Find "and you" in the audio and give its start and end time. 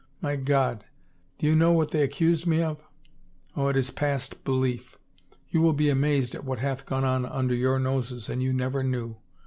8.27-8.51